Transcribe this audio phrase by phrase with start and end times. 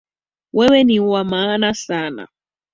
[0.55, 2.25] Wewe ni wa maana sana.